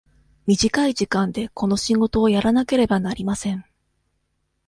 [0.47, 3.65] 短い時間でこの仕事をやらなければなりません。